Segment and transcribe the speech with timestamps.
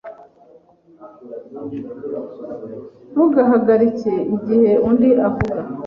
[3.11, 5.57] Ntugahagarike igihe undi avuga.